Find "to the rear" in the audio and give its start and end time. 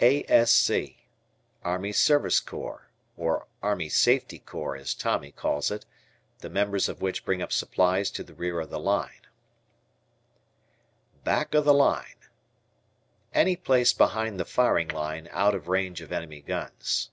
8.10-8.58